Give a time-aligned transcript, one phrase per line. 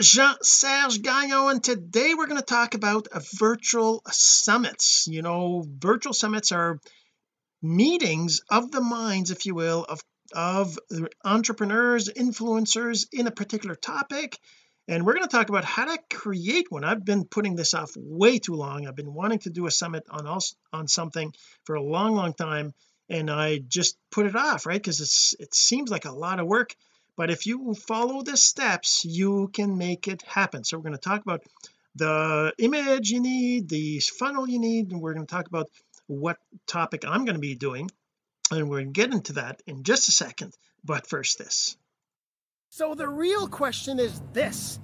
[0.00, 5.06] Jean-Serge Gagnon and today we're going to talk about virtual summits.
[5.10, 6.78] You know virtual summits are
[7.60, 10.00] meetings of the minds if you will of
[10.34, 10.78] of
[11.24, 14.38] entrepreneurs influencers in a particular topic
[14.88, 16.84] and we're going to talk about how to create one.
[16.84, 18.86] I've been putting this off way too long.
[18.86, 21.32] I've been wanting to do a summit on also on something
[21.64, 22.72] for a long long time
[23.08, 24.80] and I just put it off right?
[24.80, 26.74] Because it's it seems like a lot of work
[27.16, 30.64] but if you follow the steps you can make it happen.
[30.64, 31.42] So we're going to talk about
[31.94, 35.68] the image you need the funnel you need and we're going to talk about
[36.06, 37.90] what topic I'm going to be doing.
[38.50, 40.54] And we're going to get into that in just a second.
[40.84, 41.76] But first this.
[42.70, 44.78] So the real question is this.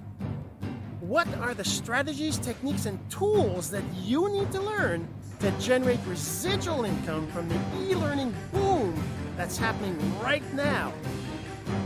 [1.01, 5.07] What are the strategies techniques and tools that you need to learn
[5.39, 9.01] to generate residual income from the e-learning boom
[9.35, 10.93] that's happening right now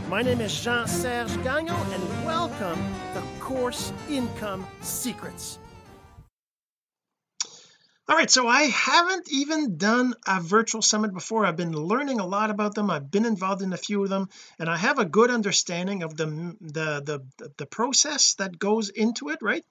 [0.08, 2.78] my name is Jean Serge Gagnon, and welcome
[3.14, 5.58] to Course Income Secrets.
[8.08, 11.46] all right so I haven't even done a virtual summit before.
[11.46, 12.90] I've been learning a lot about them.
[12.90, 16.16] I've been involved in a few of them and I have a good understanding of
[16.16, 16.26] the
[16.60, 19.64] the the, the process that goes into it right?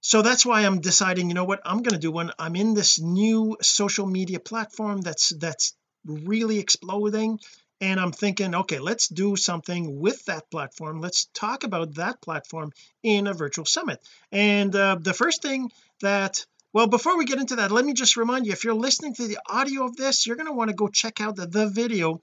[0.00, 2.32] So that's why I'm deciding you know what I'm going to do one.
[2.38, 7.38] I'm in this new social media platform that's that's really exploding
[7.80, 11.00] and I'm thinking okay let's do something with that platform.
[11.00, 12.72] Let's talk about that platform
[13.02, 14.00] in a virtual summit.
[14.30, 18.16] And uh, the first thing that well before we get into that let me just
[18.16, 20.76] remind you if you're listening to the audio of this you're going to want to
[20.76, 22.22] go check out the, the video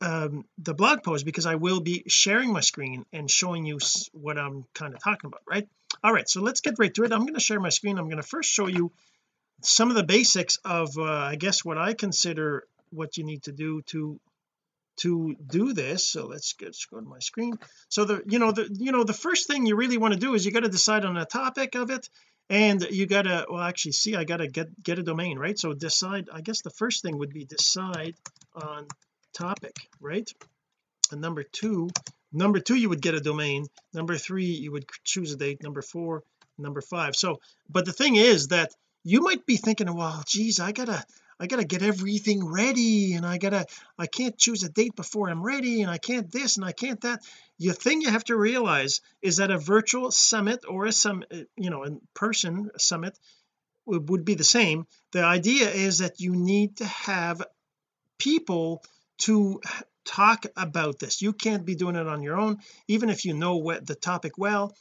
[0.00, 3.78] um, the blog post because I will be sharing my screen and showing you
[4.12, 5.66] what I'm kind of talking about right
[6.02, 7.12] all right so let's get right to it.
[7.12, 7.98] I'm going to share my screen.
[7.98, 8.92] I'm going to first show you
[9.62, 13.52] some of the basics of uh, I guess what I consider what you need to
[13.52, 14.20] do to
[14.96, 16.06] to do this.
[16.06, 17.58] So let's, get, let's go to my screen.
[17.88, 20.34] So the you know the you know the first thing you really want to do
[20.34, 22.08] is you got to decide on a topic of it
[22.50, 25.58] and you got to well actually see I got to get get a domain right?
[25.58, 28.14] So decide I guess the first thing would be decide
[28.54, 28.86] on
[29.32, 30.30] topic right
[31.12, 31.90] and number two
[32.32, 33.66] number two you would get a domain.
[33.92, 35.62] Number three you would choose a date.
[35.62, 36.22] Number four
[36.58, 37.16] number five.
[37.16, 38.72] So but the thing is that
[39.02, 41.04] you might be thinking well geez I gotta
[41.38, 43.66] I gotta get everything ready and I gotta
[43.98, 47.00] I can't choose a date before I'm ready and I can't this and I can't
[47.02, 47.20] that.
[47.58, 51.38] The thing you have to realize is that a virtual summit or a some uh,
[51.56, 53.18] you know in person summit
[53.86, 54.86] would, would be the same.
[55.12, 57.42] The idea is that you need to have
[58.18, 58.82] people
[59.18, 59.60] to
[60.04, 61.22] talk about this.
[61.22, 62.58] You can't be doing it on your own.
[62.88, 64.74] Even if you know what the topic well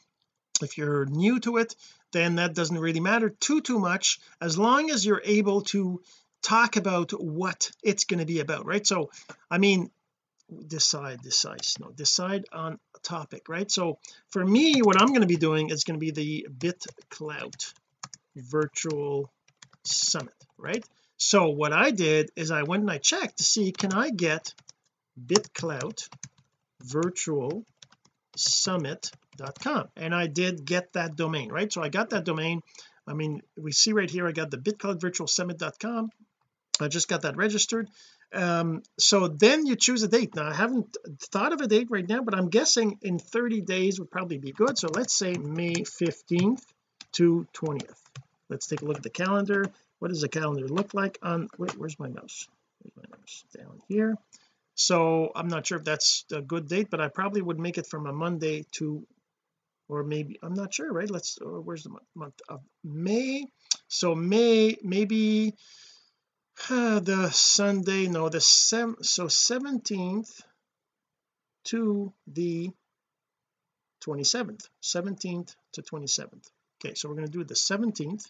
[0.61, 1.75] if you're new to it
[2.11, 6.01] then that doesn't really matter too too much as long as you're able to
[6.43, 8.85] talk about what it's going to be about right?
[8.85, 9.09] So
[9.49, 9.89] I mean
[10.67, 13.69] decide decide no decide on a topic right?
[13.71, 13.97] So
[14.29, 17.73] for me what I'm going to be doing is going to be the BitClout
[18.35, 19.31] virtual
[19.83, 20.85] summit right?
[21.17, 24.53] So what I did is I went and I checked to see can I get
[25.19, 26.09] BitClout
[26.83, 27.65] virtual
[28.35, 31.71] summit.com and I did get that domain right?
[31.71, 32.61] So I got that domain.
[33.07, 36.09] I mean we see right here I got the BitClout virtual summit.com
[36.81, 37.89] I just got that registered.
[38.33, 40.35] Um so then you choose a date.
[40.35, 40.97] Now I haven't
[41.31, 44.51] thought of a date right now but I'm guessing in 30 days would probably be
[44.51, 44.77] good.
[44.77, 46.63] So let's say May 15th
[47.13, 48.01] to 20th
[48.49, 49.65] let's take a look at the calendar.
[49.99, 52.47] What does the calendar look like on wait where's my mouse?
[52.81, 53.45] Where's my mouse?
[53.55, 54.17] Down here
[54.75, 57.87] so I'm not sure if that's a good date but I probably would make it
[57.87, 59.05] from a Monday to
[59.87, 61.09] or maybe I'm not sure right?
[61.09, 63.47] Let's oh, where's the month of May?
[63.87, 65.53] So May maybe
[66.69, 70.41] uh, the Sunday no the sem so 17th
[71.65, 72.71] to the
[74.05, 76.49] 27th 17th to 27th
[76.83, 78.25] okay so we're going to do the 17th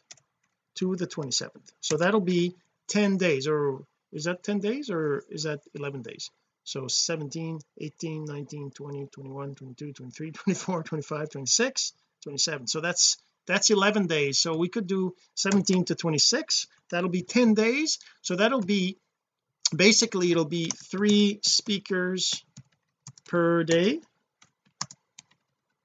[0.76, 2.56] to the 27th so that'll be
[2.90, 6.30] 10 days or is that 10 days or is that 11 days?
[6.64, 11.94] So 17 18 19 20 21 22 23 24 25 26
[12.24, 14.40] 27 so that's that's 11 days.
[14.40, 18.00] So we could do 17 to 26 that'll be 10 days.
[18.22, 18.98] So that'll be
[19.76, 22.44] basically it'll be three speakers
[23.28, 24.00] per day.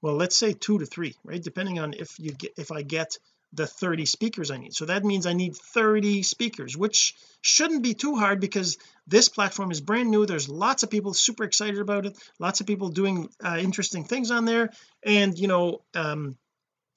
[0.01, 1.43] Well let's say two to three right?
[1.43, 3.19] Depending on if you get if I get
[3.53, 4.75] the 30 speakers I need.
[4.75, 9.71] So that means I need 30 speakers which shouldn't be too hard because this platform
[9.71, 10.27] is brand new.
[10.27, 14.31] There's lots of people super excited about it lots of people doing uh, interesting things
[14.31, 14.71] on there.
[15.03, 16.37] And you know um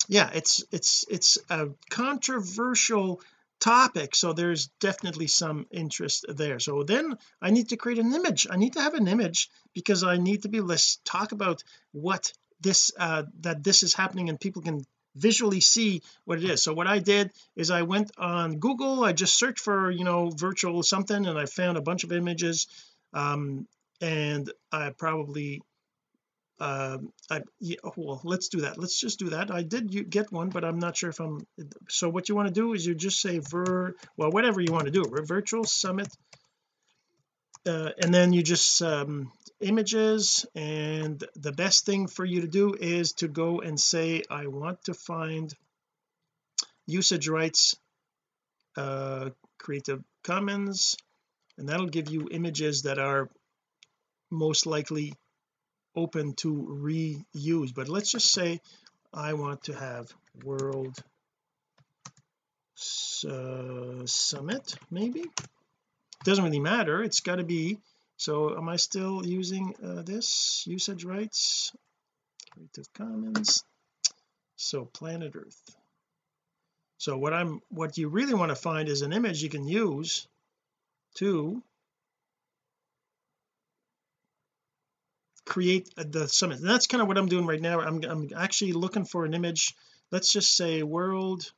[0.07, 3.21] yeah it's it's it's a controversial
[3.59, 4.15] topic.
[4.15, 6.59] So there's definitely some interest there.
[6.59, 8.47] So then I need to create an image.
[8.49, 11.63] I need to have an image because I need to be able to talk about
[11.91, 14.85] what this uh that this is happening and people can
[15.15, 16.63] visually see what it is.
[16.63, 20.29] So what I did is I went on Google I just searched for you know
[20.29, 22.67] virtual something and I found a bunch of images
[23.13, 23.67] um
[23.99, 25.61] and I probably
[26.59, 26.99] uh,
[27.29, 28.77] I yeah, well let's do that.
[28.77, 29.49] Let's just do that.
[29.49, 31.45] I did get one but I'm not sure if I'm
[31.89, 34.85] so what you want to do is you just say ver well whatever you want
[34.85, 36.07] to do virtual summit
[37.67, 42.73] uh, and then you just um, images and the best thing for you to do
[42.79, 45.53] is to go and say I want to find
[46.87, 47.75] usage rights
[48.75, 49.29] uh
[49.59, 50.95] creative commons
[51.57, 53.29] and that'll give you images that are
[54.31, 55.13] most likely
[55.95, 57.73] open to reuse.
[57.73, 58.59] But let's just say
[59.13, 60.11] I want to have
[60.43, 60.97] world
[63.29, 65.25] uh, summit maybe
[66.23, 67.03] doesn't really matter.
[67.03, 67.79] It's got to be
[68.17, 71.71] so am I still using uh, this usage rights?
[72.51, 73.63] Creative commons
[74.55, 75.75] so planet earth.
[76.97, 80.27] So what I'm what you really want to find is an image you can use
[81.15, 81.63] to
[85.45, 86.59] create the summit.
[86.59, 87.81] And that's kind of what I'm doing right now.
[87.81, 89.73] I'm, I'm actually looking for an image.
[90.11, 91.51] Let's just say world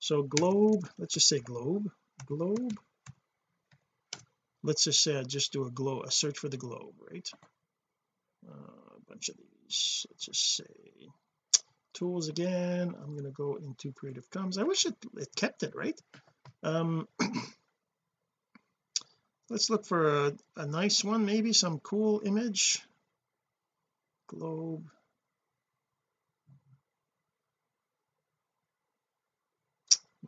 [0.00, 1.90] so globe let's just say globe
[2.26, 2.78] globe
[4.68, 7.28] let's just say I just do a glow a search for the globe right?
[8.46, 10.06] Uh, a bunch of these.
[10.10, 11.08] Let's just say
[11.94, 12.94] tools again.
[13.02, 14.58] I'm going to go into creative commons.
[14.58, 15.98] I wish it, it kept it right?
[16.62, 17.08] Um
[19.50, 22.82] let's look for a, a nice one maybe some cool image.
[24.26, 24.86] Globe.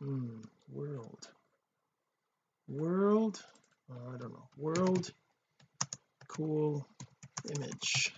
[0.01, 1.27] Mm, world.
[2.67, 3.43] World
[3.91, 4.47] oh, I don't know.
[4.57, 5.11] World
[6.27, 6.87] cool
[7.55, 8.13] image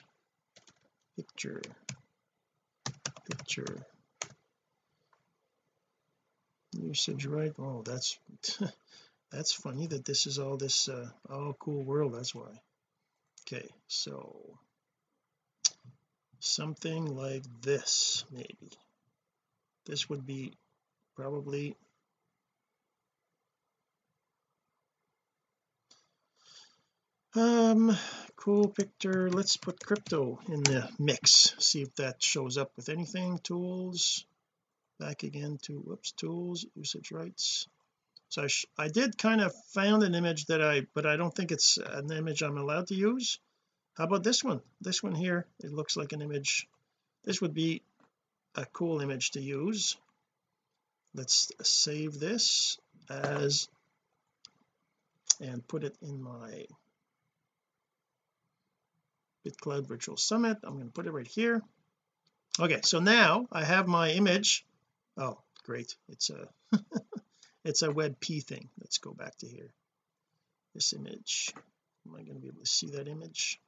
[1.15, 1.61] picture
[3.29, 3.85] picture.
[6.73, 7.53] Usage right?
[7.59, 8.17] Oh that's
[9.31, 12.51] that's funny that this is all this uh oh cool world that's why.
[13.41, 14.57] Okay so
[16.39, 18.71] something like this maybe.
[19.85, 20.53] This would be
[21.15, 21.75] probably
[27.35, 27.97] um
[28.35, 31.55] cool picture let's put crypto in the mix.
[31.59, 33.39] See if that shows up with anything.
[33.39, 34.25] Tools.
[34.99, 37.67] Back again to whoops tools usage rights.
[38.29, 41.51] So I, I did kind of found an image that I but I don't think
[41.51, 43.39] it's an image I'm allowed to use.
[43.95, 44.61] How about this one?
[44.81, 46.67] This one here it looks like an image.
[47.23, 47.81] This would be
[48.55, 49.97] a cool image to use.
[51.15, 52.77] Let's save this
[53.09, 53.67] as
[55.39, 56.65] and put it in my
[59.45, 60.57] BitClout Virtual Summit.
[60.63, 61.61] I'm going to put it right here.
[62.59, 64.65] Okay so now I have my image.
[65.17, 65.95] Oh great.
[66.07, 66.47] It's a
[67.65, 68.69] it's a WebP thing.
[68.79, 69.73] Let's go back to here.
[70.75, 71.53] This image.
[72.05, 73.59] Am I going to be able to see that image?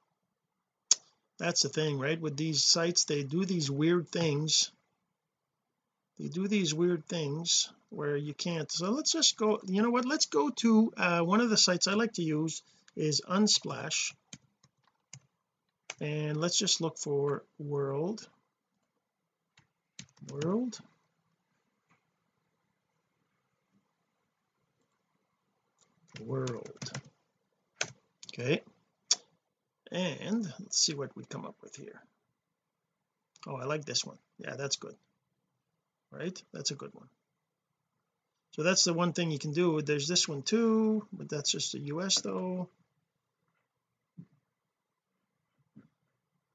[1.40, 2.20] That's the thing right?
[2.20, 4.72] With these sites they do these weird things.
[6.20, 10.06] They do these weird things where you can't so let's just go you know what?
[10.06, 12.62] Let's go to uh, one of the sites I like to use
[12.96, 14.14] is Unsplash
[16.02, 18.28] and let's just look for world.
[20.32, 20.80] World.
[26.20, 26.92] World.
[28.34, 28.62] Okay.
[29.92, 32.02] And let's see what we come up with here.
[33.48, 34.18] Oh I like this one.
[34.38, 34.96] Yeah that's good.
[36.12, 36.42] Right?
[36.54, 37.08] That's a good one.
[38.52, 39.82] So that's the one thing you can do.
[39.82, 42.68] There's this one too but that's just the US though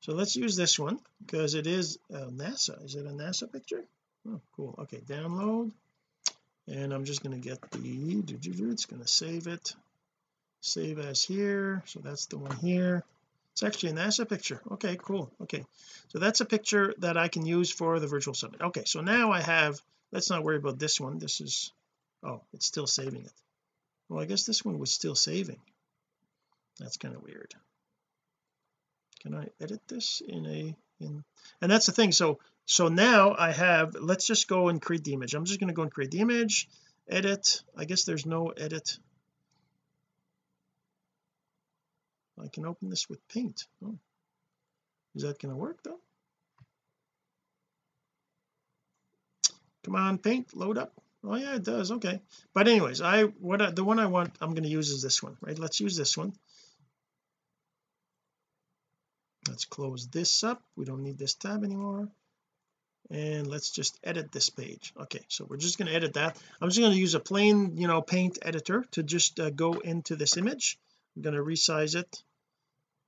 [0.00, 2.82] so let's use this one because it is uh, NASA.
[2.84, 3.84] Is it a NASA picture?
[4.26, 4.74] Oh cool.
[4.78, 5.72] Okay download.
[6.66, 9.74] And I'm just going to get the it's going to save it.
[10.62, 11.82] Save as here.
[11.86, 13.04] So that's the one here.
[13.52, 14.62] It's actually a NASA picture.
[14.72, 15.30] Okay cool.
[15.42, 15.64] Okay.
[16.08, 18.62] So that's a picture that I can use for the virtual summit.
[18.62, 19.80] Okay so now I have
[20.12, 21.18] let's not worry about this one.
[21.18, 21.72] This is
[22.22, 23.32] oh it's still saving it.
[24.08, 25.60] Well I guess this one was still saving.
[26.78, 27.54] That's kind of weird
[29.20, 31.24] can I edit this in a in
[31.60, 32.12] and that's the thing.
[32.12, 35.34] So so now I have let's just go and create the image.
[35.34, 36.68] I'm just going to go and create the image
[37.08, 37.62] edit.
[37.76, 38.98] I guess there's no edit.
[42.42, 43.66] I can open this with paint.
[43.84, 43.98] Oh.
[45.14, 45.98] is that going to work though?
[49.84, 50.92] Come on paint load up.
[51.24, 51.90] Oh yeah it does.
[51.92, 52.20] Okay.
[52.54, 55.22] But anyways I what I, the one I want I'm going to use is this
[55.22, 55.58] one right?
[55.58, 56.32] Let's use this one
[59.60, 60.62] let's close this up.
[60.74, 62.08] We don't need this tab anymore.
[63.10, 64.94] And let's just edit this page.
[64.98, 66.38] Okay so we're just going to edit that.
[66.60, 69.74] I'm just going to use a plain you know paint editor to just uh, go
[69.74, 70.78] into this image.
[71.14, 72.22] I'm going to resize it.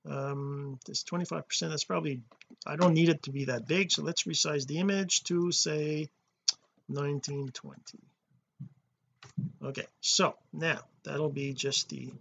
[0.07, 2.21] Um this 25 percent that's probably
[2.67, 6.09] I don't need it to be that big so let's resize the image to say
[6.87, 7.99] 1920
[9.63, 12.11] okay so now that'll be just the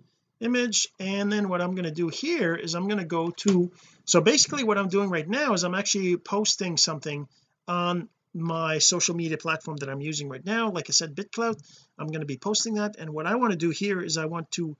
[0.42, 3.70] image and then what I'm going to do here is I'm going to go to
[4.04, 7.28] so basically what I'm doing right now is I'm actually posting something
[7.68, 10.70] on my social media platform that I'm using right now.
[10.70, 11.60] Like I said BitClout
[11.98, 12.96] I'm going to be posting that.
[12.96, 14.76] And what I want to do here is I want to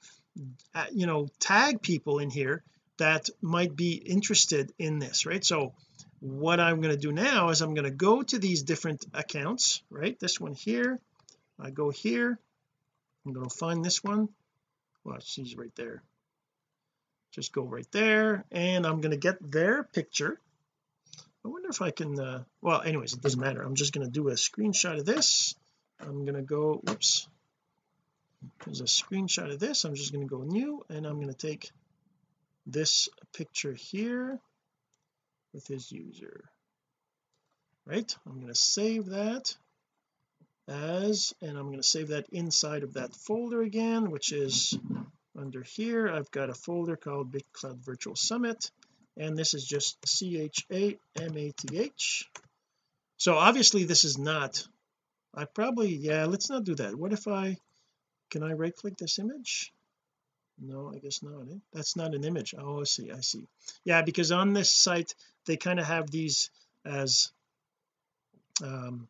[0.75, 2.63] uh, you know tag people in here
[2.99, 5.45] that might be interested in this right?
[5.45, 5.75] So
[6.21, 9.83] what I'm going to do now is I'm going to go to these different accounts
[9.91, 10.19] right?
[10.19, 10.99] This one here
[11.61, 12.39] I go here
[13.25, 14.29] I'm going to find this one
[15.05, 16.03] well she's right there.
[17.33, 20.39] Just go right there and I'm going to get their picture.
[21.45, 23.63] I wonder if I can uh, well anyways it doesn't matter.
[23.63, 25.55] I'm just going to do a screenshot of this.
[26.01, 27.29] I'm going to go whoops.
[28.65, 29.85] There's a screenshot of this.
[29.85, 31.71] I'm just going to go new and I'm going to take
[32.67, 34.39] this picture here
[35.53, 36.45] with his user.
[37.87, 38.15] Right?
[38.27, 39.57] I'm going to save that
[40.69, 44.79] as and I'm going to save that inside of that folder again which is
[45.39, 46.09] under here.
[46.09, 48.71] I've got a folder called BitClout Virtual Summit
[49.17, 50.99] and this is just c-h-a-m-a-t-h
[53.17, 54.67] so obviously this is not
[55.35, 56.95] I probably yeah let's not do that.
[56.95, 57.57] What if I
[58.31, 59.73] can I right click this image?
[60.59, 61.59] No I guess not eh?
[61.73, 62.55] that's not an image.
[62.59, 63.47] Oh I see I see.
[63.85, 65.15] Yeah because on this site
[65.47, 66.51] they kind of have these
[66.85, 67.31] as
[68.63, 69.09] um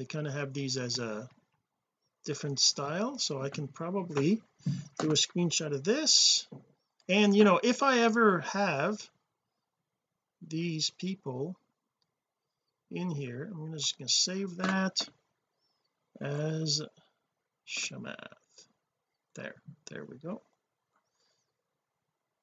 [0.00, 1.28] they kind of have these as a
[2.24, 3.18] different style.
[3.18, 4.40] So I can probably
[4.98, 6.46] do a screenshot of this.
[7.06, 8.98] And you know if I ever have
[10.40, 11.54] these people
[12.90, 15.06] in here I'm just going to save that
[16.18, 16.80] as
[17.68, 18.16] Chamath.
[19.34, 19.56] There
[19.90, 20.40] there we go.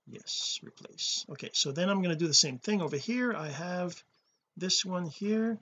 [0.06, 1.26] Yes replace.
[1.32, 3.34] Okay so then I'm going to do the same thing over here.
[3.34, 4.04] I have
[4.58, 5.58] this one here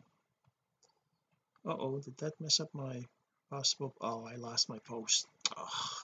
[1.65, 3.03] oh did that mess up my
[3.49, 5.27] possible oh I lost my post.
[5.57, 6.01] Oh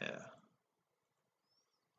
[0.00, 0.22] yeah.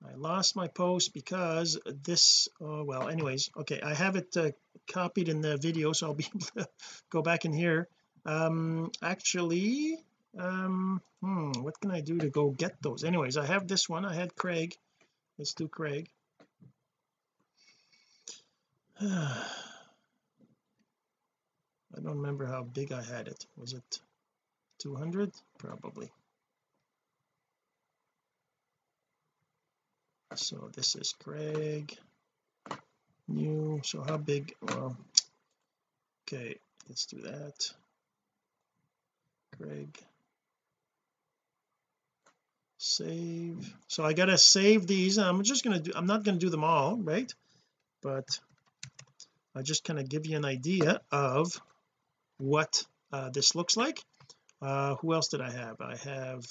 [0.04, 4.52] I lost my post because this oh well anyways okay I have it uh,
[4.92, 6.68] copied in the video so I'll be able to
[7.10, 7.88] go back in here.
[8.26, 9.98] Um actually
[10.40, 13.04] um hmm what can I do to go get those?
[13.04, 14.06] Anyways I have this one.
[14.06, 14.76] I had Craig.
[15.38, 16.10] Let's do Craig
[21.96, 23.46] I don't remember how big I had it.
[23.58, 24.00] Was it
[24.80, 26.10] 200 probably.
[30.36, 31.98] So this is Craig.
[33.28, 33.82] New.
[33.84, 34.98] So how big well
[36.24, 36.58] okay
[36.88, 37.74] let's do that.
[39.58, 39.98] Craig.
[42.78, 43.76] Save.
[43.88, 45.18] So I gotta save these.
[45.18, 47.32] I'm just gonna do I'm not gonna do them all right?
[48.02, 48.40] But
[49.54, 51.62] I just kind of give you an idea of
[52.42, 52.84] what
[53.14, 54.02] uh, this looks like.
[54.62, 55.80] Uh who else did I have?
[55.80, 56.46] I have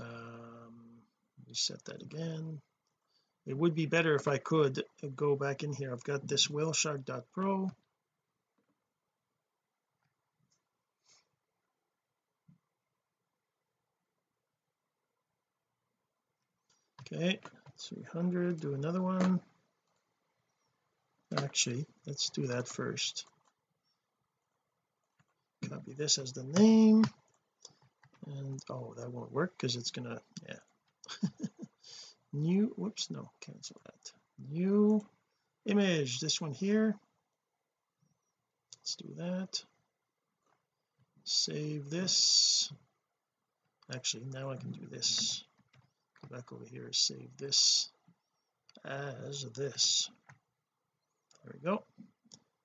[0.00, 0.74] um
[1.48, 2.60] reset that again.
[3.46, 4.84] It would be better if I could
[5.16, 5.92] go back in here.
[5.92, 7.70] I've got this whaleshark.pro
[17.00, 17.40] okay
[17.78, 19.40] 300 do another one
[21.38, 23.26] actually let's do that first.
[25.68, 27.04] Copy this as the name.
[28.26, 31.28] And oh that won't work because it's gonna yeah.
[32.32, 34.12] New whoops no cancel that.
[34.50, 35.04] New
[35.66, 36.96] image this one here.
[38.78, 39.62] Let's do that.
[41.24, 42.72] Save this.
[43.94, 45.44] Actually now I can do this.
[46.22, 47.90] Go back over here save this
[48.84, 50.10] as this
[51.44, 51.84] there we go.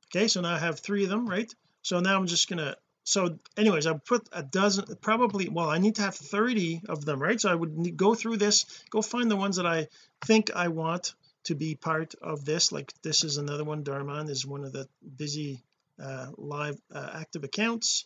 [0.07, 1.53] Okay so now I have three of them right?
[1.81, 5.95] So now I'm just gonna so anyways I put a dozen probably well I need
[5.95, 7.39] to have 30 of them right?
[7.39, 9.87] So I would go through this go find the ones that I
[10.25, 11.13] think I want
[11.45, 14.87] to be part of this like this is another one Darman is one of the
[15.15, 15.63] busy
[16.01, 18.05] uh, live uh, active accounts.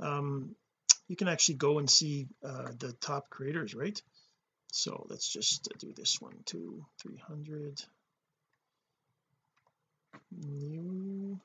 [0.00, 0.54] Um
[1.08, 4.00] you can actually go and see uh, the top creators right?
[4.72, 7.82] So let's just do this one too 300
[10.30, 11.40] new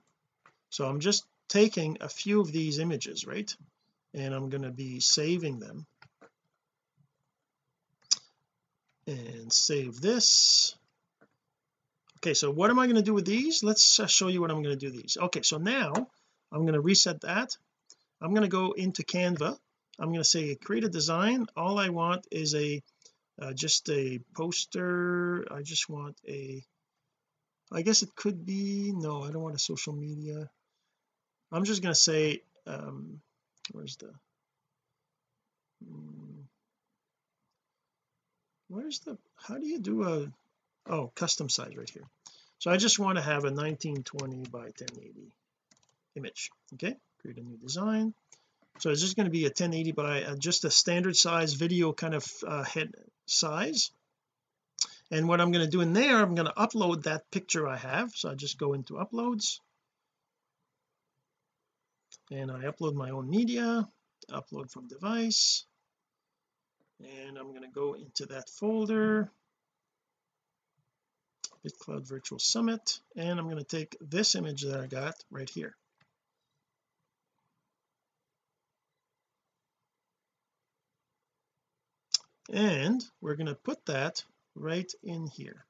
[0.72, 3.54] so I'm just taking a few of these images right?
[4.14, 5.86] And I'm going to be saving them.
[9.08, 10.76] And save this.
[12.20, 13.64] Okay so what am I going to do with these?
[13.64, 15.18] Let's uh, show you what I'm going to do these.
[15.22, 15.94] Okay so now
[16.52, 17.58] I'm going to reset that.
[18.22, 19.58] I'm going to go into Canva.
[20.00, 21.48] I'm going to say create a design.
[21.58, 22.82] All I want is a
[23.42, 25.46] uh, just a poster.
[25.52, 26.64] I just want a
[27.72, 28.92] I guess it could be.
[28.94, 30.50] No I don't want a social media.
[31.52, 33.22] I'm just going to say um
[33.72, 34.12] where's the
[35.84, 36.42] hmm,
[38.68, 40.32] where's the how do you do a
[40.92, 42.08] oh custom size right here.
[42.60, 45.32] So I just want to have a 1920 by 1080
[46.16, 46.96] image okay?
[47.22, 48.14] Create a new design.
[48.80, 51.94] So it's just going to be a 1080 by uh, just a standard size video
[51.94, 52.94] kind of uh, head
[53.26, 53.92] size
[55.12, 57.78] and what I'm going to do in there I'm going to upload that picture I
[57.78, 58.12] have.
[58.16, 59.60] So I just go into uploads.
[62.32, 63.88] And I upload my own media
[64.32, 65.66] upload from device.
[67.02, 69.32] And I'm going to go into that folder.
[71.66, 73.00] BitClout Virtual Summit.
[73.16, 75.76] And I'm going to take this image that I got right here.
[82.54, 84.24] And we're going to put that
[84.56, 85.66] right in here.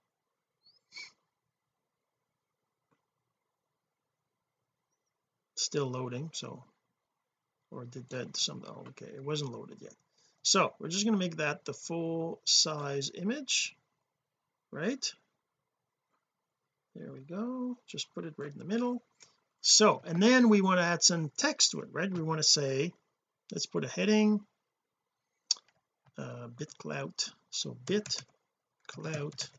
[5.55, 6.63] Still loading so
[7.69, 9.93] or did that some oh, okay it wasn't loaded yet.
[10.43, 13.75] So we're just going to make that the full size image
[14.71, 15.13] right?
[16.95, 19.01] There we go just put it right in the middle.
[19.61, 22.11] So and then we want to add some text to it right?
[22.11, 22.91] We want to say
[23.51, 24.41] let's put a heading
[26.17, 27.31] uh BitClout.
[27.51, 27.77] So
[28.91, 29.50] BitClout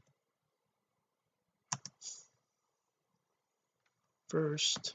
[4.29, 4.95] first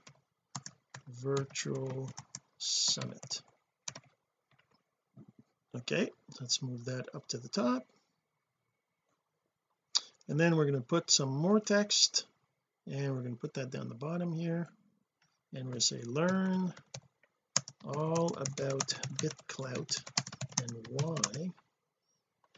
[1.07, 2.09] virtual
[2.57, 3.41] summit.
[5.75, 6.09] Okay
[6.41, 7.85] let's move that up to the top.
[10.27, 12.25] And then we're going to put some more text
[12.85, 14.67] and we're going to put that down the bottom here.
[15.53, 16.73] And we're going to say learn
[17.85, 20.01] all about BitClout
[20.61, 21.51] and why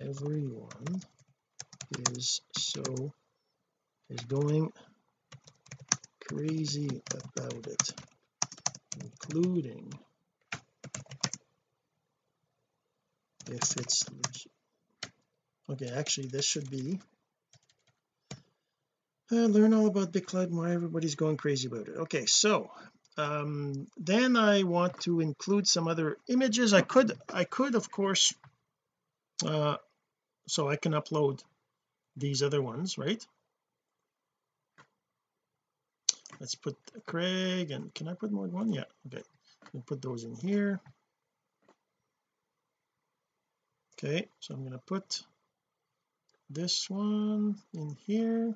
[0.02, 1.02] everyone
[1.98, 3.14] is so
[4.10, 4.72] is going
[6.28, 7.94] crazy about it
[9.02, 9.92] including
[13.52, 14.06] if it's
[15.70, 17.00] okay actually this should be
[19.32, 21.98] uh, learn all about BitClout and why everybody's going crazy about it.
[21.98, 22.72] Okay so
[23.18, 26.74] um, then I want to include some other images.
[26.74, 28.34] I could I could of course
[29.46, 29.76] uh,
[30.48, 31.44] so I can upload
[32.20, 33.26] these other ones right?
[36.40, 38.74] Let's put Craig and can I put more than one?
[38.74, 39.24] Yeah okay.
[39.74, 40.80] We put those in here.
[43.98, 45.24] Okay so I'm to put
[46.50, 48.56] this one in here.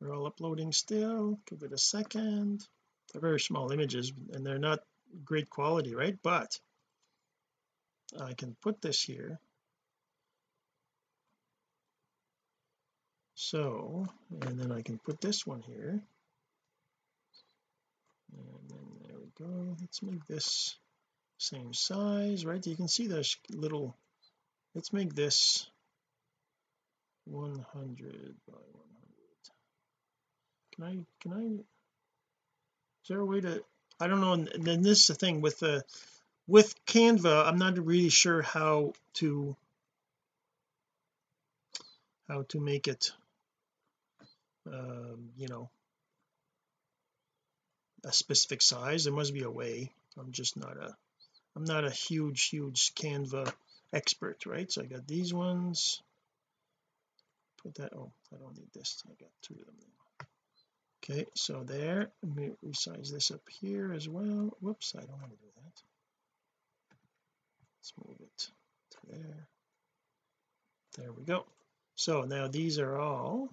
[0.00, 1.38] They're all uploading still.
[1.48, 2.66] Give it a second.
[3.12, 4.80] They're very small images and they're not
[5.24, 6.18] great quality right?
[6.22, 6.58] But
[8.20, 9.38] I can put this here
[13.34, 14.06] so
[14.40, 16.02] and then I can put this one here.
[18.34, 19.76] And then there we go.
[19.80, 20.76] Let's make this
[21.42, 22.64] same size right?
[22.66, 23.96] You can see there's little
[24.74, 25.66] let's make this
[27.24, 27.56] 100
[28.46, 28.74] by 100
[30.74, 31.62] can I can I
[33.02, 33.62] is there a way to
[34.00, 35.82] I don't know and then this is the thing with the
[36.46, 39.56] with Canva I'm not really sure how to
[42.28, 43.12] how to make it
[44.66, 45.70] um, you know
[48.04, 49.90] a specific size there must be a way.
[50.18, 50.94] I'm just not a
[51.56, 53.52] I'm not a huge huge Canva
[53.92, 54.70] expert right?
[54.70, 56.02] So I got these ones.
[57.62, 59.02] Put that oh I don't need this.
[59.06, 60.26] I got two of them now.
[61.04, 64.56] Okay so there let me resize this up here as well.
[64.60, 65.82] Whoops I don't want to do that.
[67.78, 68.50] Let's move it
[68.90, 69.48] to there.
[70.98, 71.46] There we go.
[71.94, 73.48] So now these are all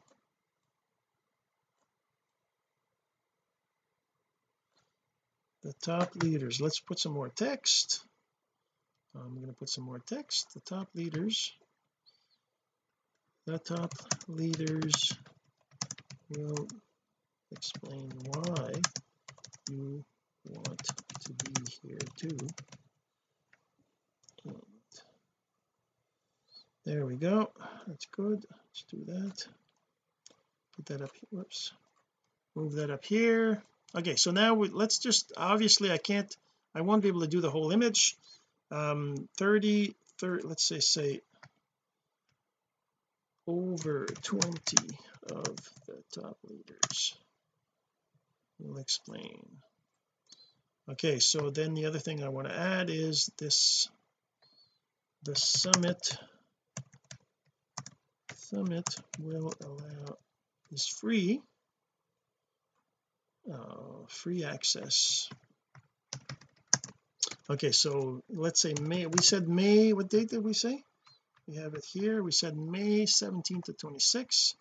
[5.61, 6.61] the top leaders.
[6.61, 8.03] Let's put some more text.
[9.15, 10.53] I'm going to put some more text.
[10.53, 11.51] The top leaders.
[13.45, 13.93] The top
[14.27, 15.13] leaders
[16.29, 16.67] will
[17.51, 18.71] explain why
[19.71, 20.03] you
[20.47, 20.87] want
[21.25, 22.37] to be here too.
[24.45, 24.55] And
[26.85, 27.51] there we go.
[27.87, 28.45] That's good.
[28.51, 29.47] Let's do that.
[30.75, 31.27] Put that up here.
[31.31, 31.73] Whoops.
[32.55, 33.63] Move that up here
[33.95, 36.35] okay so now we, let's just obviously I can't
[36.75, 38.15] I won't be able to do the whole image.
[38.71, 41.21] Um 30 30 let's say say
[43.47, 44.49] over 20
[45.31, 45.55] of
[45.87, 47.15] the top leaders.
[48.59, 49.45] Will explain.
[50.91, 53.89] Okay so then the other thing I want to add is this
[55.23, 56.17] the summit.
[58.35, 60.17] Summit will allow
[60.71, 61.41] is free
[63.51, 65.29] uh, free access.
[67.49, 70.83] Okay so let's say May we said May what date did we say?
[71.47, 72.21] We have it here.
[72.21, 74.53] We said May 17th to 26th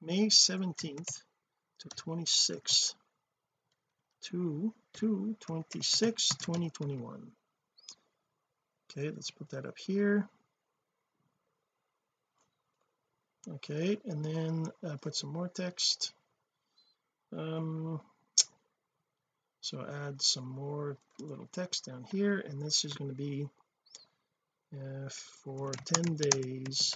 [0.00, 1.22] May 17th
[1.80, 2.94] to 26th
[4.22, 7.30] to to 26 2021
[8.90, 10.28] okay let's put that up here.
[13.48, 16.12] Okay and then uh, put some more text.
[17.36, 18.00] Um
[19.66, 23.48] so add some more little text down here and this is going to be
[24.72, 25.08] uh,
[25.42, 26.94] for 10 days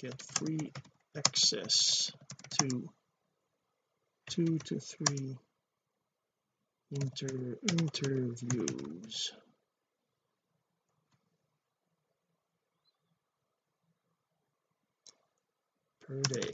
[0.00, 0.72] get free
[1.16, 2.10] access
[2.58, 2.88] to
[4.28, 5.36] two to three
[6.90, 9.32] inter interviews.
[16.08, 16.50] Per day.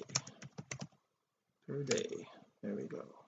[1.67, 2.27] Per day.
[2.63, 3.22] There we go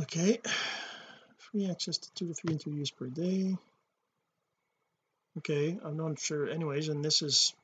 [0.00, 0.40] okay.
[1.38, 3.56] Free access to two to three interviews per day.
[5.38, 6.48] Okay I'm not sure.
[6.48, 7.54] Anyways and this is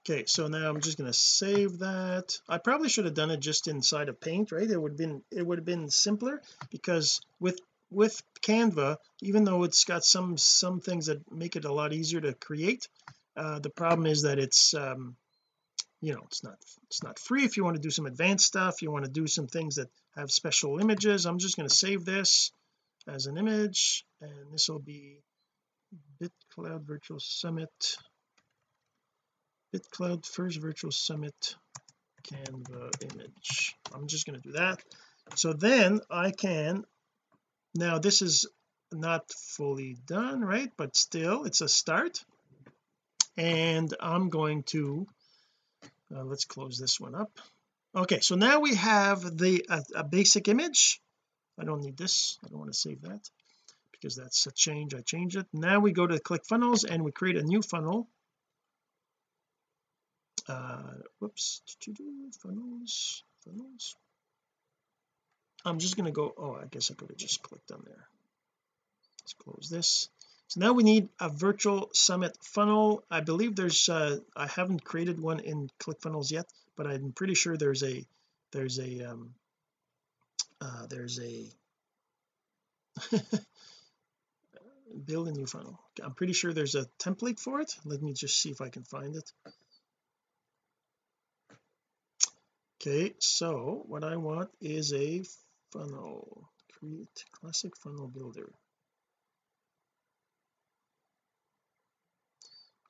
[0.00, 2.38] okay so now I'm just going to save that.
[2.48, 4.68] I probably should have done it just inside of paint right?
[4.68, 9.64] It would have been it would have been simpler because with with Canva even though
[9.64, 12.88] it's got some some things that make it a lot easier to create
[13.36, 15.16] uh, the problem is that it's um
[16.02, 16.56] you know it's not
[16.88, 17.44] it's not free.
[17.44, 19.88] If you want to do some advanced stuff you want to do some things that
[20.16, 22.50] have special images I'm just going to save this
[23.08, 25.20] as an image and this will be
[26.20, 27.96] BitClout Virtual Summit.
[29.74, 31.56] BitClout first virtual summit
[32.24, 33.74] Canva image.
[33.94, 34.82] I'm just going to do that.
[35.34, 36.84] So then I can
[37.74, 38.46] now this is
[38.92, 40.70] not fully done right?
[40.76, 42.24] But still it's a start.
[43.36, 45.06] And I'm going to
[46.14, 47.30] uh, let's close this one up.
[47.94, 51.00] Okay so now we have the a, a basic image.
[51.58, 52.38] I don't need this.
[52.44, 53.28] I don't want to save that
[53.92, 54.94] because that's a change.
[54.94, 55.46] I change it.
[55.52, 58.08] Now we go to ClickFunnels and we create a new funnel.
[60.48, 60.82] Uh
[61.18, 61.62] whoops.
[62.42, 63.96] Funnels funnels.
[65.64, 68.08] I'm just going to go oh I guess I could have just clicked on there.
[69.22, 70.08] Let's close this
[70.52, 73.02] so now we need a virtual summit funnel.
[73.10, 76.44] I believe there's uh I haven't created one in ClickFunnels yet
[76.76, 78.04] but I'm pretty sure there's a
[78.50, 79.34] there's a um
[80.60, 81.48] uh there's a
[85.06, 85.80] build a new funnel.
[86.04, 87.74] I'm pretty sure there's a template for it.
[87.86, 89.32] Let me just see if I can find it.
[92.76, 95.24] Okay so what I want is a
[95.72, 96.50] funnel.
[96.78, 98.52] Create classic funnel builder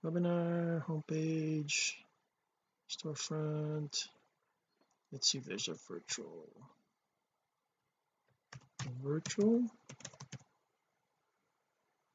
[0.04, 1.92] webinar homepage
[2.90, 4.08] storefront.
[5.12, 6.48] Let's see if there's a virtual.
[9.02, 9.62] Virtual?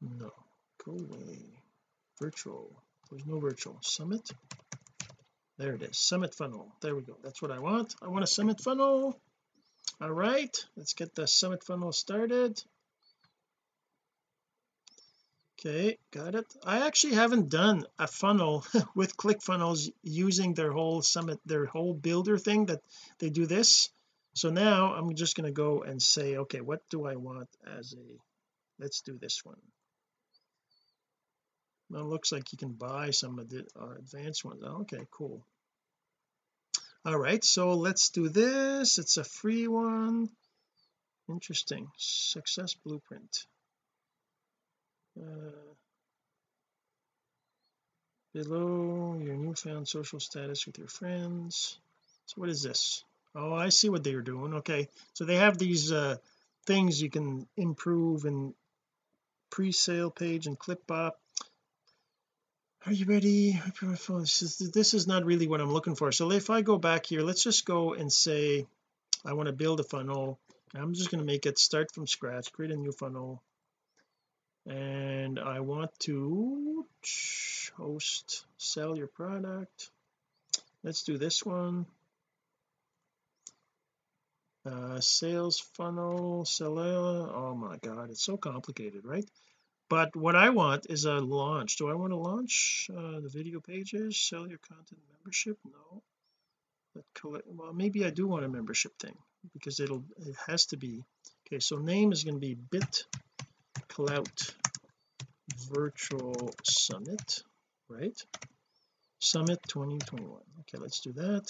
[0.02, 0.32] No.
[0.86, 1.40] Go away.
[2.20, 2.72] Virtual.
[3.10, 3.78] There's no virtual.
[3.82, 4.30] Summit?
[5.58, 5.98] There it is.
[5.98, 6.72] Summit funnel.
[6.82, 7.18] There we go.
[7.24, 7.96] That's what I want.
[8.02, 9.18] I want a summit funnel.
[10.02, 10.56] All right.
[10.76, 12.62] Let's get the summit funnel started
[15.60, 16.46] okay got it.
[16.64, 18.66] I actually haven't done a funnel
[18.96, 22.82] with ClickFunnels using their whole summit their whole builder thing that
[23.20, 23.90] they do this.
[24.34, 27.94] So now I'm just going to go and say okay what do I want as
[27.94, 28.06] a
[28.80, 29.62] let's do this one.
[31.90, 34.62] Well it looks like you can buy some of the uh, advanced ones.
[34.64, 35.44] Oh, okay cool.
[37.06, 39.00] All right so let's do this.
[39.00, 40.30] It's a free one.
[41.30, 41.90] Interesting.
[41.98, 43.48] Success blueprint
[45.20, 45.74] uh,
[48.34, 51.80] below your newfound social status with your friends.
[52.28, 53.04] So what is this?
[53.36, 54.56] Oh I see what they're doing.
[54.56, 56.18] Okay so they have these uh
[56.66, 58.54] things you can improve in
[59.50, 61.12] pre-sale page and ClipBot
[62.86, 63.60] are you ready?
[63.82, 66.12] This is, this is not really what I'm looking for.
[66.14, 68.66] So if I go back here let's just go and say
[69.26, 70.40] I want to build a funnel.
[70.76, 73.42] I'm just going to make it start from scratch create a new funnel
[74.68, 76.86] and I want to
[77.78, 79.90] host sell your product.
[80.84, 81.86] Let's do this one.
[84.66, 89.24] Uh, sales funnel seller oh my god it's so complicated right?
[89.90, 91.78] But what I want is a launch.
[91.78, 95.58] Do I want to launch uh, the video pages sell your content membership?
[95.64, 96.04] No.
[97.24, 99.16] Well maybe I do want a membership thing
[99.54, 101.06] because it'll it has to be.
[101.48, 103.06] Okay so name is going to be bit
[103.88, 104.54] clout
[105.72, 107.44] virtual summit
[107.90, 108.20] right?
[109.20, 111.46] Summit 2021 okay let's do that.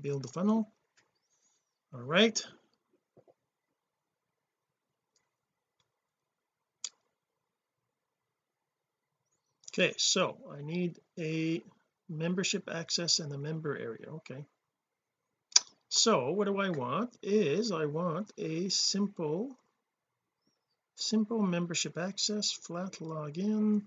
[0.00, 0.68] Build the funnel.
[1.94, 2.40] All right.
[9.72, 11.62] Okay so I need a
[12.08, 14.06] membership access and the member area.
[14.16, 14.44] Okay.
[15.88, 17.16] So what do I want?
[17.22, 19.56] Is I want a simple
[20.94, 23.82] simple membership access flat login.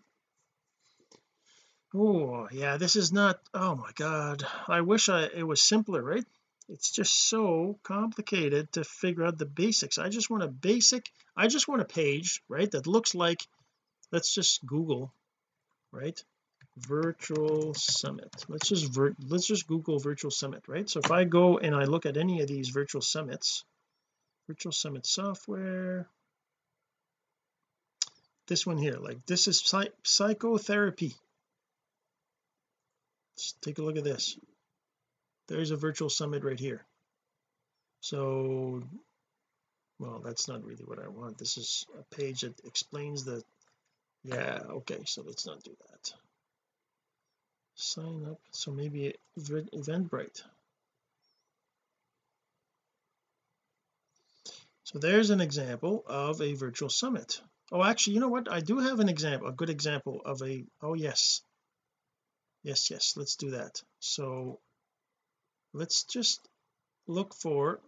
[1.93, 4.45] Oh yeah this is not oh my god.
[4.67, 6.25] I wish I it was simpler right?
[6.67, 9.97] It's just so complicated to figure out the basics.
[9.97, 13.47] I just want a basic I just want a page right that looks like
[14.11, 15.13] let's just google
[15.91, 16.21] right
[16.77, 18.45] virtual summit.
[18.49, 18.97] Let's just
[19.29, 20.89] let's just google virtual summit right?
[20.89, 23.63] So if I go and I look at any of these virtual summits
[24.47, 26.07] virtual summit software
[28.47, 31.15] this one here like this is psych psychotherapy.
[33.35, 34.37] Let's take a look at this.
[35.47, 36.85] There's a virtual summit right here.
[38.01, 38.83] So
[39.99, 41.37] well that's not really what I want.
[41.37, 43.43] This is a page that explains the
[44.23, 46.13] yeah okay so let's not do that.
[47.75, 50.43] Sign up so maybe Eventbrite.
[54.83, 58.51] So there's an example of a virtual summit oh actually you know what?
[58.51, 61.41] I do have an example a good example of a oh yes.
[62.63, 63.81] Yes yes let's do that.
[63.99, 64.59] So
[65.73, 66.39] let's just
[67.07, 67.79] look for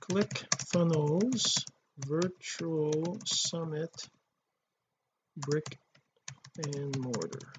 [0.00, 1.64] ClickFunnels
[1.98, 3.94] virtual summit
[5.36, 5.78] brick
[6.56, 7.52] and mortar.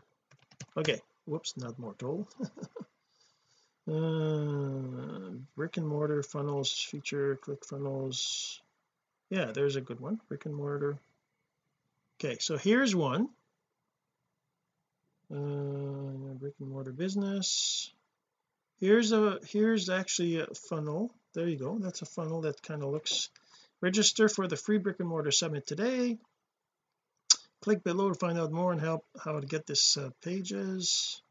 [0.75, 2.27] Okay whoops not mortal.
[3.85, 8.59] Uh, brick and mortar funnels feature ClickFunnels
[9.33, 10.19] yeah there's a good one.
[10.27, 10.99] Brick and mortar
[12.15, 13.29] okay so here's one.
[15.33, 17.91] Uh, brick and mortar business.
[18.79, 21.11] Here's a here's actually a funnel.
[21.33, 21.79] There you go.
[21.79, 23.29] That's a funnel that kind of looks.
[23.81, 26.19] Register for the free brick and mortar summit today.
[27.61, 31.21] Click below to find out more and help how to get this uh, pages.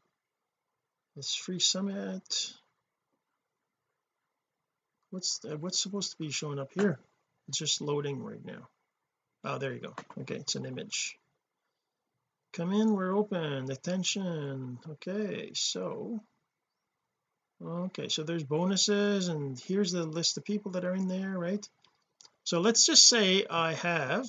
[1.15, 2.53] This free summit.
[5.11, 6.99] What's uh, what's supposed to be showing up here
[7.47, 8.67] it's just loading right now.
[9.43, 9.93] Oh there you go.
[10.21, 11.17] Okay it's an image.
[12.53, 13.69] Come in we're open.
[13.71, 14.79] Attention.
[14.89, 16.21] Okay so
[17.61, 21.67] okay so there's bonuses and here's the list of people that are in there right?
[22.45, 24.25] So let's just say I have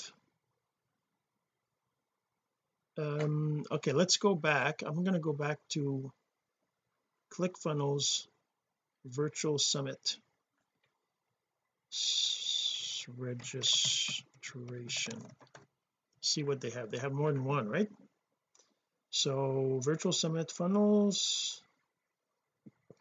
[2.99, 4.83] um okay let's go back.
[4.85, 6.13] I'm going to go back to
[7.33, 8.27] ClickFunnels
[9.05, 10.17] virtual summit
[13.17, 15.23] registration.
[16.21, 16.91] See what they have.
[16.91, 17.91] They have more than one right?
[19.11, 21.63] So virtual summit funnels.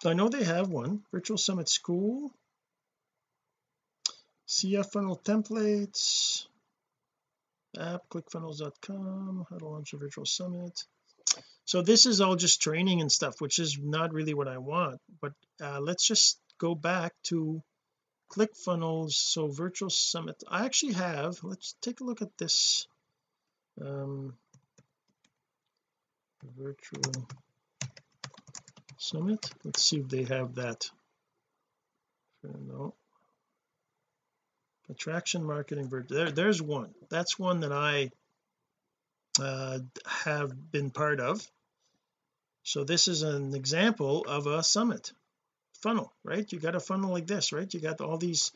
[0.06, 1.02] I know they have one.
[1.12, 2.32] Virtual summit school.
[4.48, 6.46] CF funnel templates.
[7.80, 10.86] App clickfunnels.com how to launch a virtual summit.
[11.66, 15.00] So this is all just training and stuff which is not really what I want.
[15.22, 17.64] But uh, let's just go back to
[18.34, 20.44] ClickFunnels so virtual summit.
[20.48, 22.88] I actually have let's take a look at this
[23.80, 24.34] um
[26.58, 27.28] virtual
[28.98, 29.50] summit.
[29.64, 30.90] Let's see if they have that.
[32.44, 32.96] No.
[34.90, 36.94] Attraction marketing there there's one.
[37.10, 38.10] That's one that I
[39.40, 41.46] uh, have been part of.
[42.64, 45.12] So this is an example of a summit
[45.84, 46.52] funnel right?
[46.52, 47.72] You got a funnel like this right?
[47.74, 48.52] You got all these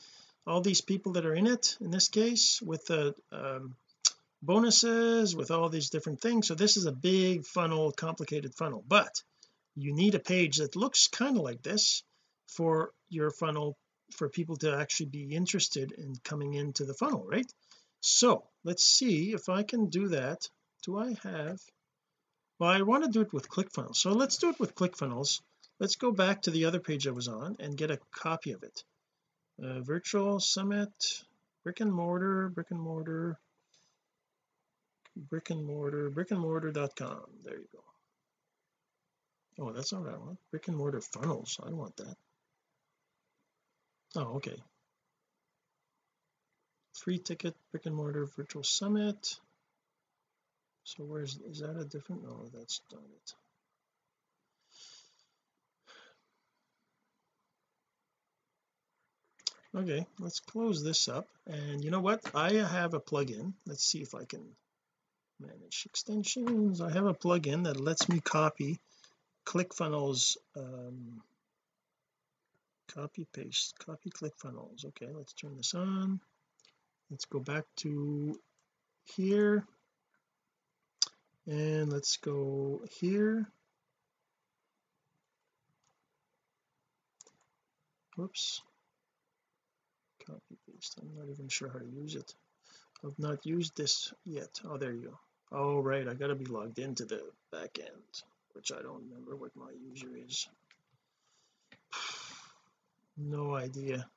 [0.48, 3.76] all these people that are in it in this case with the um,
[4.42, 6.48] bonuses with all these different things.
[6.48, 8.84] So this is a big funnel complicated funnel.
[8.88, 9.22] But
[9.76, 12.04] you need a page that looks kind of like this
[12.48, 13.78] for your funnel
[14.16, 17.52] for people to actually be interested in coming into the funnel right?
[18.00, 20.48] So let's see if I can do that.
[20.84, 21.60] Do I have
[22.60, 23.98] well I want to do it with ClickFunnels.
[23.98, 25.42] So let's do it with ClickFunnels
[25.80, 28.64] let's go back to the other page I was on and get a copy of
[28.64, 28.84] it.
[29.64, 30.92] Uh, virtual summit
[31.64, 33.38] brick and mortar brick and mortar
[35.16, 37.84] brick and mortar brick and mortar.com there you go.
[39.60, 40.38] Oh that's not what I want.
[40.52, 41.60] Brick and mortar funnels.
[41.66, 42.16] I want that.
[44.16, 44.62] Oh okay.
[46.94, 49.40] Free ticket brick and mortar virtual summit.
[50.84, 52.24] So where's is that a different?
[52.24, 53.34] No that's not it
[59.78, 61.28] okay let's close this up.
[61.46, 62.22] And you know what?
[62.34, 63.54] I have a plugin.
[63.66, 64.44] Let's see if I can
[65.40, 66.82] manage extensions.
[66.82, 68.80] I have a plugin that lets me copy
[69.46, 71.22] ClickFunnels um,
[72.94, 74.86] copy paste copy ClickFunnels.
[74.86, 76.20] Okay let's turn this on.
[77.10, 78.40] Let's go back to
[79.16, 79.64] here.
[81.46, 83.48] And let's go here.
[88.18, 88.62] Whoops
[90.28, 92.34] copy paste I'm not even sure how to use it.
[93.04, 94.60] I've not used this yet.
[94.66, 95.20] Oh there you go.
[95.58, 96.08] Oh right.
[96.08, 98.24] I got to be logged into the back end
[98.58, 100.48] which I don't remember what my user is.
[103.20, 104.08] No idea.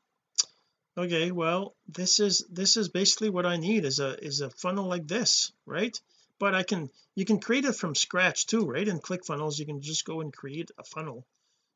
[0.99, 4.87] Okay well this is this is basically what I need is a is a funnel
[4.87, 5.99] like this right?
[6.39, 8.87] But I can you can create it from scratch too right?
[8.87, 11.25] In ClickFunnels you can just go and create a funnel.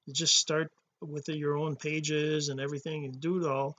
[0.04, 0.70] You just start
[1.00, 3.76] with your own pages and everything and do it all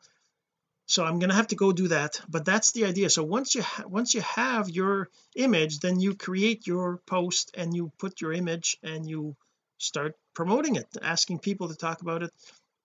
[0.85, 3.09] so I'm going to have to go do that but that's the idea.
[3.09, 7.91] So once you once you have your image then you create your post and you
[7.97, 9.35] put your image and you
[9.77, 12.31] start promoting it asking people to talk about it.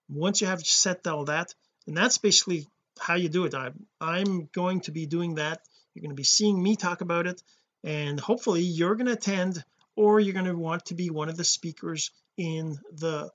[0.09, 1.53] Once you have set all that
[1.87, 2.67] and that's basically
[2.99, 3.55] how you do it.
[3.55, 5.61] I'm, I'm going to be doing that.
[5.93, 7.41] You're going to be seeing me talk about it
[7.83, 9.63] and hopefully you're going to attend
[9.95, 13.29] or you're going to want to be one of the speakers in the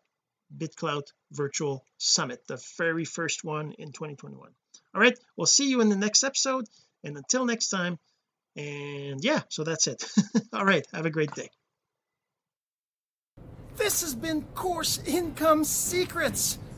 [0.55, 4.51] BitClout virtual summit the very first one in 2021
[4.95, 6.67] all right we'll see you in the next episode
[7.05, 7.99] and until next time
[8.57, 10.05] and yeah so that's it.
[10.53, 11.51] All right have a great day.
[13.77, 16.59] This has been course income secrets